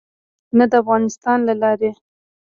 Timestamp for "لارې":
1.61-1.91